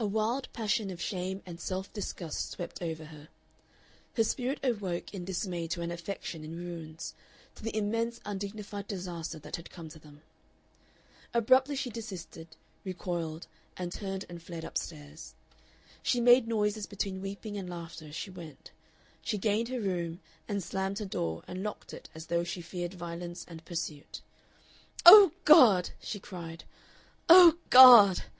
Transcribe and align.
A 0.00 0.04
wild 0.04 0.52
passion 0.52 0.90
of 0.90 1.00
shame 1.00 1.44
and 1.46 1.60
self 1.60 1.92
disgust 1.92 2.50
swept 2.50 2.82
over 2.82 3.04
her. 3.04 3.28
Her 4.14 4.24
spirit 4.24 4.58
awoke 4.64 5.14
in 5.14 5.24
dismay 5.24 5.68
to 5.68 5.80
an 5.80 5.92
affection 5.92 6.42
in 6.42 6.56
ruins, 6.56 7.14
to 7.54 7.62
the 7.62 7.76
immense 7.76 8.18
undignified 8.24 8.88
disaster 8.88 9.38
that 9.38 9.54
had 9.54 9.70
come 9.70 9.88
to 9.90 10.00
them. 10.00 10.22
Abruptly 11.32 11.76
she 11.76 11.88
desisted, 11.88 12.56
recoiled, 12.82 13.46
and 13.76 13.92
turned 13.92 14.24
and 14.28 14.42
fled 14.42 14.64
up 14.64 14.76
stairs. 14.76 15.34
She 16.02 16.20
made 16.20 16.48
noises 16.48 16.88
between 16.88 17.20
weeping 17.22 17.56
and 17.56 17.70
laughter 17.70 18.08
as 18.08 18.16
she 18.16 18.30
went. 18.32 18.72
She 19.22 19.38
gained 19.38 19.68
her 19.68 19.78
room, 19.78 20.18
and 20.48 20.64
slammed 20.64 20.98
her 20.98 21.04
door 21.06 21.44
and 21.46 21.62
locked 21.62 21.94
it 21.94 22.08
as 22.12 22.26
though 22.26 22.42
she 22.42 22.60
feared 22.60 22.94
violence 22.94 23.44
and 23.48 23.64
pursuit. 23.64 24.20
"Oh 25.06 25.30
God!" 25.44 25.90
she 26.00 26.18
cried, 26.18 26.64
"Oh 27.28 27.58
God!" 27.70 28.24